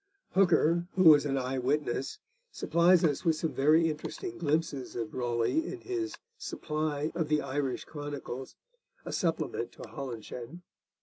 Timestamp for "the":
7.27-7.39